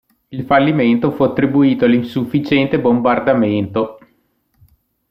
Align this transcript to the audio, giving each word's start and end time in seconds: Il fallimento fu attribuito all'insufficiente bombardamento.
Il 0.29 0.45
fallimento 0.45 1.11
fu 1.11 1.21
attribuito 1.21 1.85
all'insufficiente 1.85 2.79
bombardamento. 2.81 3.99